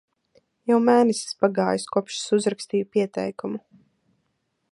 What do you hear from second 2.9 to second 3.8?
pieteikumu.